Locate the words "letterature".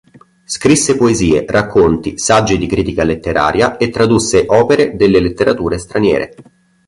5.19-5.77